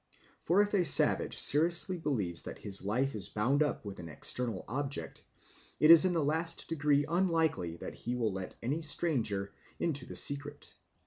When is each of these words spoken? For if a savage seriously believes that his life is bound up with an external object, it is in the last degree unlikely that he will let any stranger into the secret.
For 0.41 0.63
if 0.63 0.73
a 0.73 0.83
savage 0.83 1.37
seriously 1.37 1.99
believes 1.99 2.41
that 2.41 2.57
his 2.57 2.83
life 2.83 3.13
is 3.13 3.29
bound 3.29 3.61
up 3.61 3.85
with 3.85 3.99
an 3.99 4.09
external 4.09 4.65
object, 4.67 5.23
it 5.79 5.91
is 5.91 6.05
in 6.05 6.13
the 6.13 6.23
last 6.25 6.67
degree 6.67 7.05
unlikely 7.07 7.77
that 7.77 7.93
he 7.93 8.15
will 8.15 8.33
let 8.33 8.55
any 8.63 8.81
stranger 8.81 9.53
into 9.77 10.07
the 10.07 10.15
secret. 10.15 10.73